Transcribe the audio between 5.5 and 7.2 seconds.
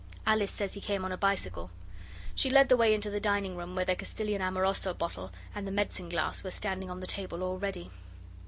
and the medicine glass were standing on the